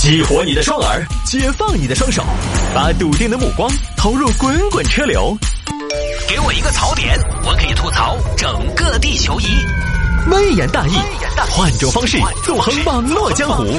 [0.00, 2.24] 激活你的双耳，解放你的双手，
[2.74, 5.36] 把笃定的目光投入滚滚车流。
[6.26, 9.44] 给我一个槽点，我可以吐槽整个地球仪。
[10.30, 10.94] 微言大义，
[11.50, 13.78] 换种方式纵横网络江湖。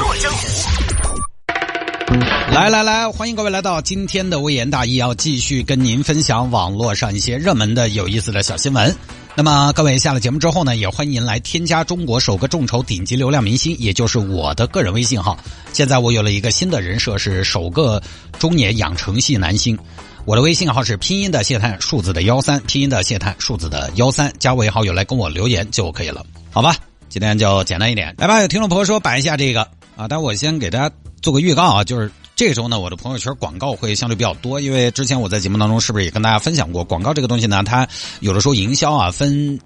[2.51, 8.93] 来来来，欢迎各位来到今天的微言大义，要继续跟您分享网络上一些热门的有意思的小新闻。
[9.33, 15.37] 那么各位下了节目之后呢，也欢迎您来添加中国首个众筹顶级流量明星，也就是我的个人微信号。
[15.71, 18.01] 现在我有了一个新的人设，是首个
[18.37, 19.77] 中年养成系男星。
[20.25, 26.75] 我的微信号是拼音的谢探，数字的幺三，拼音的谢探，数字的幺三，加为好友来跟我留言就可以了，好吧？
[27.07, 28.41] 今天就简单一点，来吧。
[28.41, 29.67] 有听众朋友说摆一下这个
[30.01, 37.87] 啊，但我先给大家做个预告啊，就是这周呢，我的朋友圈广告会相对比较多，因为之前我在节目当中是不是也跟大家分享过，广告这个东西呢，它
[38.19, 39.59] 有的时候营销啊分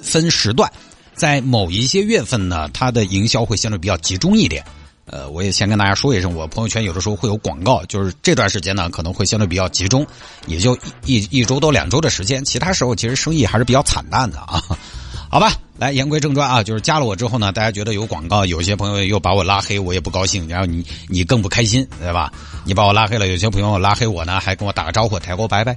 [0.00, 0.72] 分时段，
[1.14, 4.64] 在某一些月份呢，它的营销会相对比较集中一点。
[5.04, 10.06] 呃，我也先跟大家说一声，我朋友圈有的时候会有广告，就是这段时间呢可能会相对比较集中，
[10.46, 10.74] 也就
[11.04, 14.62] 一一周到两周的时间，其他时候其实生意还是比较惨淡的啊。
[15.28, 22.32] 好吧，来言归正传啊，就是加了我之后呢，大家觉得有广告，有些朋友又把我拉黑，我也不高兴，然后你你更不开心，对吧？
[22.64, 25.76] 你把我拉黑了，有些朋友拉黑我呢，还跟我打个招呼，抬个拜拜，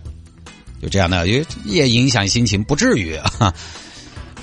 [0.82, 3.54] 就这样的，也也影响心情，不至于啊，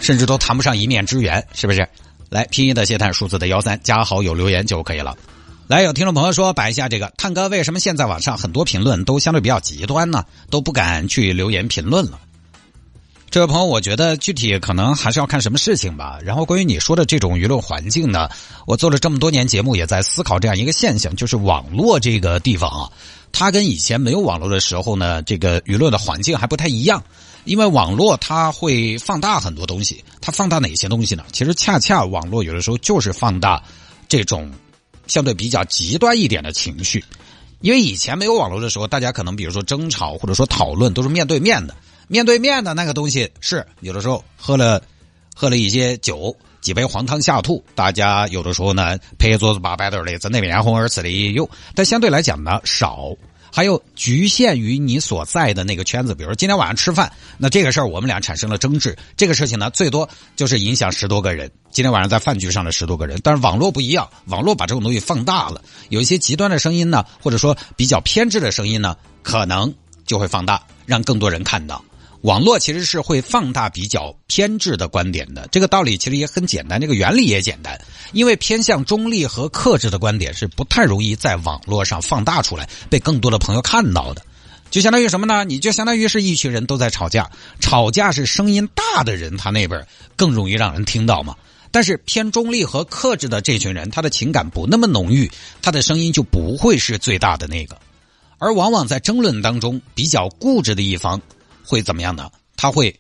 [0.01, 1.89] 甚至都谈不上一面之缘，是不是？
[2.31, 5.17] 来拼音的谢探，数字的幺三，加好友留言就可以了。
[5.69, 10.25] 来，有听众朋友说摆一下这个，探哥为什么现在网上很多评论都相对比较极端呢？
[10.51, 12.19] 都不敢去留言评论了。
[13.35, 16.21] 这位朋友，我觉得具体可能还是要看什么事情吧。
[16.23, 18.29] 然后关于你说的这种舆论环境呢，
[18.65, 22.89] 我做了这么多年节目，也在思考这样一个现象，就是网络这个地方啊，
[23.33, 27.03] 它跟以前没有网络的时候呢，这个舆论的环境还不太一样。
[27.45, 31.25] 因为网络它会放大很多东西，它放大哪些东西呢？
[31.33, 33.61] 其实恰恰网络有的时候就是放大
[34.09, 34.49] 这种
[35.09, 37.05] 相对比较极端一点的情绪。
[37.63, 41.75] 因为以前没有网络的时候，大家可能比如说争吵或者说讨论都是面对面的。
[42.09, 44.83] 面对面的那个东西是有的时候喝了
[45.35, 53.09] 喝了一些酒，几杯黄汤下肚，大家有的时候呢拍桌子把摆的的，在那边红耳赤的也有，但相对来讲呢少，
[53.53, 69.75] 还有局限于你所在的那个圈子，比如说今天晚上吃饭，那这个事儿我们俩产生了争执，这个事情呢最多就是影响十多个人，今天晚上在饭局上的十多个人，但是网络不一样，网络把这种东西放大了，有一些极端的声音呢，或者说比较偏执的声音呢，可能
[70.07, 71.85] 就会放大，让更多人看到。
[72.25, 77.79] 网络其实是会放大比较偏执的观点的，这个道理其实也很简单，这个原理也简单。
[78.13, 84.25] 因为偏向中立和克制的观点是不太容易在网络上放大出来，被更多的朋友看到的。
[84.71, 85.45] 就相当于什么呢？
[85.45, 87.31] 你就相当于是一群人都在吵架，
[87.61, 89.87] 吵架是声音大的人，他那边
[90.17, 91.37] 更容易让人听到嘛。
[91.71, 95.31] 但是偏中立和克制的这群人，他的情感不那么浓郁，
[95.61, 97.79] 他的声音就不会是最大的那个。
[98.39, 101.21] 而往往在争论当中，比较固执的一方。
[101.65, 102.31] 会怎么样呢？
[102.57, 102.95] 他会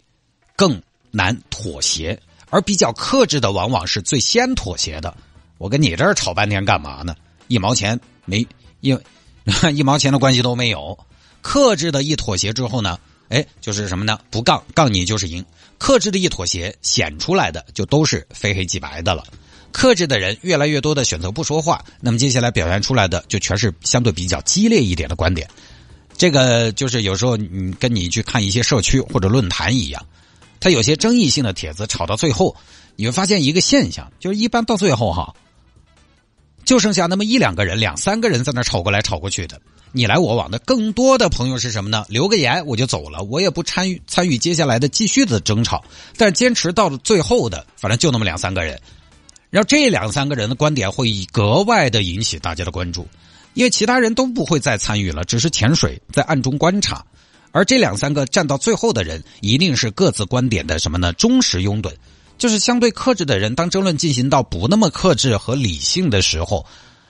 [0.56, 0.80] 更
[1.10, 2.20] 难妥协，
[2.50, 5.16] 而比较克制的往往是最先妥协的。
[5.58, 7.14] 我跟你这儿吵半天干嘛呢？
[7.48, 8.47] 一毛钱没
[8.80, 8.98] 一
[9.72, 10.98] 一毛钱的关系都没有。
[11.42, 12.98] 克制的一妥协之后呢，
[13.28, 14.19] 哎，就是什么呢？
[14.30, 15.44] 不杠杠你就是赢。
[15.78, 19.22] 克制的一妥协显出来的就都是非黑即白的了。
[19.70, 25.48] 克制的人越来越多的选择不说话，那么接下来表现出来的就全是相对比较激烈一点的观点。
[26.16, 30.06] 这个就是有时候你跟你去看一些社区或者论坛一样，
[30.60, 32.54] 它有些争议性的帖子吵到最后，
[32.97, 35.34] 你会发现一个现象，就是一般到最后哈，
[36.64, 39.60] 就剩下那么一两个人、两三个人在那吵过来吵过去的，
[39.92, 40.58] 你来我往的。
[40.60, 42.06] 更多的朋友是什么呢？
[42.08, 45.84] 留个言我就走了，我也不参与参与接下来的继续的争吵。
[46.16, 48.81] 但坚持到了最后的，反正就那么两三个人，
[49.50, 53.06] 然后这两三个人的观点会格外的引起大家的关注。
[53.54, 57.04] 因为其他人都不会再参与了，只是潜水在暗中观察，
[57.53, 61.12] 而这两三个站到最后的人，一定是各自观点的什么呢？
[61.15, 61.93] 忠实拥趸，
[62.37, 63.54] 就是相对克制的人。
[63.54, 66.66] 当争论进行到不那么克制和理性的时候，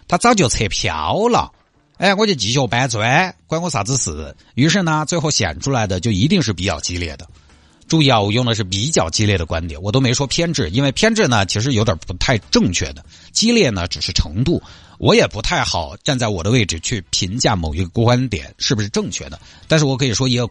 [0.07, 1.51] 他早就撤票了。
[1.97, 4.35] 哎，我就继续搬砖，关我啥子事？
[4.55, 7.27] 于是呢，最后显出来的就一定是比较激烈的。
[7.87, 14.61] 注意啊，我用的是比较激烈的观点，我都没说偏执，因为偏执呢其实有点不太正确的，激烈呢只是程度，
[14.99, 20.49] 我也不太好站在我的位置去评价某一个观点是不是正确的，但是我可以说一个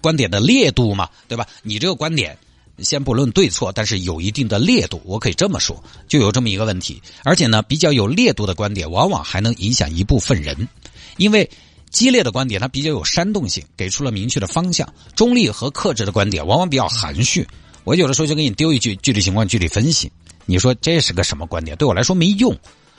[0.00, 1.46] 观点的烈度嘛，对吧？
[1.62, 2.36] 你这个观点
[2.78, 10.68] 先不论对错，但是有一定的烈度，我可以这么说，就有这么一个问题，而且呢，比较有烈度的观点，往往还能影响一部分人，
[11.16, 11.48] 因为。
[11.90, 14.86] 激烈的观点，它比较有煽动性，给出了明确的方向；
[15.16, 17.48] 中立和克制的观点，往往比较含蓄。
[17.84, 20.12] 我有的时候就给你丢一句，具体情况具体分析。
[20.44, 21.74] 你说这是个什么观点？
[21.78, 22.54] 对我来说没用。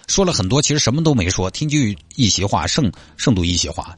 [0.10, 3.96] 说了很多，其实什么都没说，听句一席话胜胜读一席话，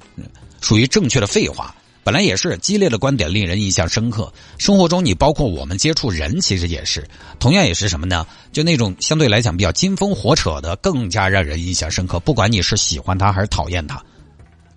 [0.59, 1.73] 属于正确的废话。
[2.03, 4.33] 本来也是激烈的观点，令人印象深刻。
[4.57, 7.07] 生活中，你包括我们接触人，其实也是
[7.39, 8.27] 同样也是什么呢？
[8.51, 12.19] 就那种相对来讲比较金风火扯的，更加让人印象深刻。
[12.19, 14.03] 不管你是喜欢他还是讨厌他，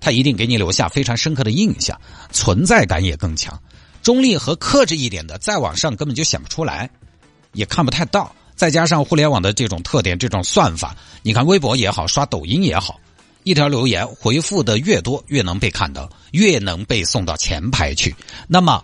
[0.01, 2.01] 他一定给你留下非常深刻的印象，
[2.31, 3.61] 存在感也更强。
[4.03, 6.91] 中立和克制一点的，再往上根本就想不出来，
[7.55, 8.33] 也看不太到。
[8.57, 13.01] 再加上互联网的这种特点，这种算法，你看微博也好，刷抖音也好。
[13.43, 18.15] 一条留言回复的越多，越能被看到，越能被送到前排去。
[18.49, 18.83] 那么，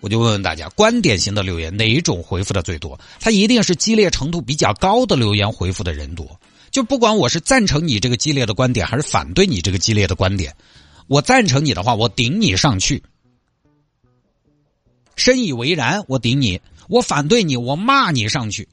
[0.00, 2.98] 我就问问大家，观点型的留言哪一种回复的最多？
[3.20, 6.40] 它一定是激烈程度比较高的留言回复的人多。
[6.72, 10.52] 就不管我是赞成你这个激烈的观点，还是反对你这个激烈的观点，
[11.06, 13.00] 我赞成你的话，我顶你上去，
[15.24, 18.68] 深以为然，我顶你；我反对你，我骂你上去。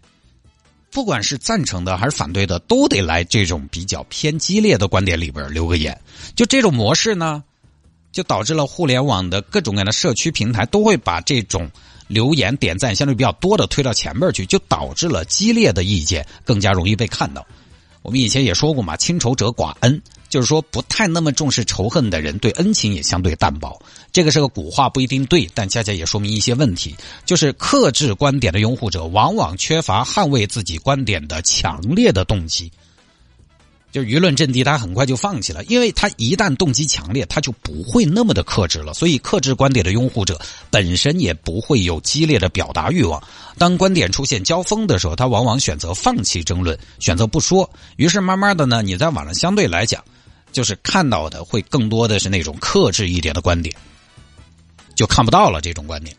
[0.91, 5.97] 不管是赞成的还是反对的，都得来这种比较偏激烈的观点里边留个言。
[6.35, 7.41] 就这种模式呢，
[8.11, 11.71] 就导致了互联网的各种各样的社区平台都会把这种
[12.09, 17.47] 留言点赞相对比较多的推到前面去，就导致了激烈的意见更加容易被看到。
[18.01, 20.01] 我们以前也说过嘛，亲仇者寡恩。
[20.31, 23.77] 就是说，不太那么重视仇恨的人，对恩情也相对淡薄。
[24.13, 26.95] 这个是个古话，不一定对，但恰恰也说明一些问题。
[27.25, 32.71] 就是克制观点的拥护者，往往缺乏捍卫自己观点的强烈的动机。
[33.91, 38.93] 就舆论阵地，他很快就放弃了，因为他一旦动机强烈，他就不会那么的克制了。
[38.93, 40.39] 所以，克制观点的拥护者
[40.69, 43.21] 本身也不会有激烈的表达欲望。
[43.57, 47.69] 当观点出现交锋的时候，他往往选择放弃争论，选择不说。
[47.97, 50.01] 于是，慢慢的呢，你在网上相对来讲。
[50.51, 53.75] 就是看到的会更多的是那种克制一点的观点，
[54.95, 56.15] 就看不到了这种观点，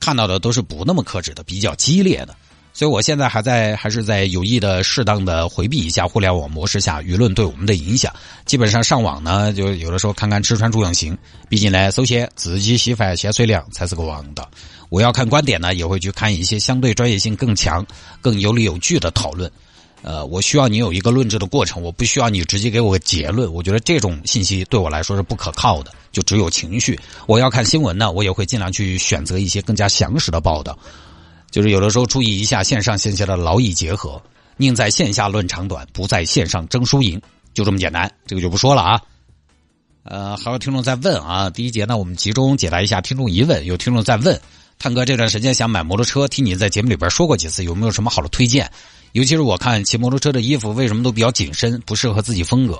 [0.00, 2.34] 看到的都是不那么克制的、比较激烈的。
[2.74, 8.14] 所以我现在还在还是在有意的、适当的回避一下互联网模式下舆论对我们的影响。
[8.44, 11.18] 基本上上网呢，就有的时候看看吃穿住用行。
[11.48, 14.48] 毕竟呢，首先自己洗饭先水凉才是个王道。
[14.90, 17.84] 我要看观点呢，也会去看一些相对专业性更强、
[18.20, 19.50] 更有理有据的讨论。
[20.02, 23.52] 呃，我需要你有一个论证的过程，我不需要你直接给我个结论。
[23.52, 26.98] 我觉得这种信息对我来说是不可靠的，就只有情绪。
[27.26, 30.78] 我要看新闻呢，我也会尽量去选择一些更加详实的报道。
[31.50, 34.22] 就是有的时候注意一下线上线下的劳逸结合，
[34.56, 37.20] 宁在线下论长短，不在线上争输赢，
[37.52, 38.10] 就这么简单。
[38.26, 39.00] 这个就不说了啊。
[40.04, 43.66] 呃，还有听众在问啊，第一节呢，我们集中解答一下听众疑问。
[43.66, 44.40] 有听众在问，
[44.78, 48.70] 探哥这段时间想买摩托车，听你在节目里边说过几次，有没有什么好的推荐？
[49.12, 52.78] 尤其是我看骑摩托车的衣服为什么都比较紧身，不适合自己风格，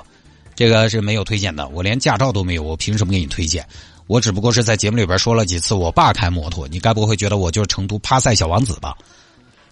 [0.54, 1.68] 这个是没有推荐的。
[1.68, 3.66] 我连驾照都没有，我凭什么给你推荐？
[4.06, 8.96] 我只不过是在节目里边说了几次我爸开摩托，你该不会觉得我就是成都趴赛小王子吧？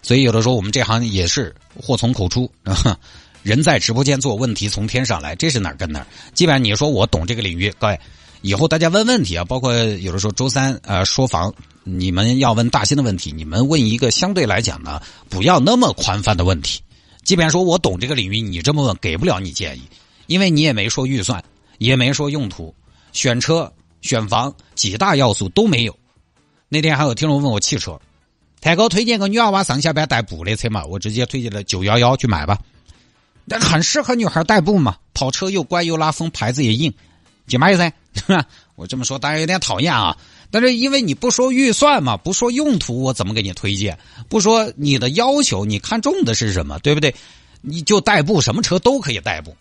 [0.02, 2.50] 所以有的时候我们这行也是祸从口出，
[3.42, 6.06] 人在直播间做，问题从天上来，这是哪儿跟哪儿？
[6.34, 7.98] 基本上你说我懂这个领域，各位
[8.46, 11.52] 以后大家问问题啊，包括有的时候周三呃说房。
[11.82, 16.80] 你们要问大新的问题，你们问一个相对来讲呢，不要那么宽泛的问题。
[17.24, 19.82] 即便说我懂这个领域，你这么问给不了你建议，
[20.28, 21.42] 因为你也没说预算，
[21.78, 22.72] 也没说用途，
[23.12, 25.96] 选车、选房几大要素都没有。
[26.68, 28.00] 那天还有听众问我汽车，
[28.60, 30.84] 太哥推荐个女娃娃上下班代步的车嘛？
[30.86, 32.58] 我直接推荐了九幺幺去买吧，
[33.44, 36.92] 那很适合女孩代步嘛，跑车又乖又拉风，牌子也硬，
[37.48, 37.92] 去买噻。
[38.76, 40.16] 我这么说当然有点讨厌啊。
[40.50, 43.98] 但是因为你不说预算嘛，不说用途，我怎么给你推荐？
[44.28, 47.14] 不说你的要求，你看中的是什么，对不对？
[47.62, 49.56] 你就代步，什么车都可以代步。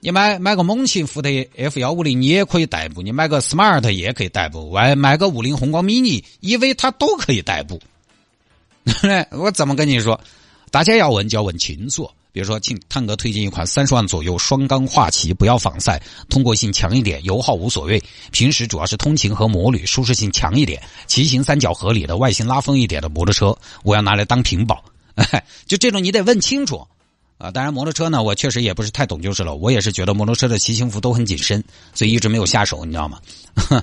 [0.00, 7.80] 你买买个猛禽福特 F 幺五零，你也可以代步；你买个 Smart 也可以代步，买买个五菱宏光 mini，EV 它都可以代步。
[9.30, 10.18] 我怎么跟你说？
[10.70, 12.10] 大家要问就要问清楚。
[12.32, 18.02] 比如说，请探哥推荐一款三十万左右双缸化骑，不要仿赛，通过性强一点，油耗无所谓。
[18.30, 24.82] 平时主要是通勤和摩旅，舒适性强一点，骑行三角合理的，外形拉风一点的摩托车，我要拿来当屏保。
[25.66, 26.86] 就这种你得问清楚
[27.36, 27.50] 啊！
[27.50, 29.56] 当然，摩托车呢，我确实也不是太懂就是了。
[29.56, 31.62] 我也是觉得摩托车的骑行服都很紧身，
[31.92, 33.20] 所以一直没有下手，你知道吗？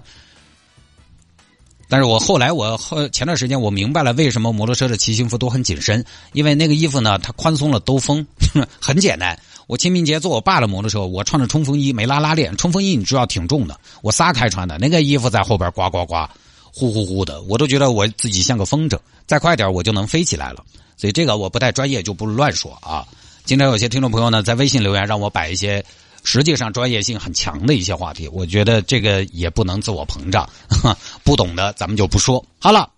[1.90, 8.26] 但是我后来我后前段时间我明白了为什么摩托车的骑行服都很紧身，因为那个衣服呢它宽松了兜风，
[8.80, 9.38] 很简单。
[9.66, 16.28] 我清明节坐我爸的摩托车，我穿着冲锋衣没拉拉链，冲锋衣你知道挺重的，我撒开穿的，那个衣服在后边呱呱呱，
[16.72, 20.64] 呼呼呼的，我都觉得我自己像个风筝，再快点我就能飞起来了。
[20.96, 23.04] 所以这个我不太专业就不乱说啊。
[23.46, 25.84] 今天有些听众朋友呢在微信留言让我摆一些。
[26.24, 30.50] 实际上专业性很强的一些话题，我觉得这个也不能自我膨胀，
[31.24, 32.46] 不懂的咱们就不说。
[32.60, 32.90] 好了。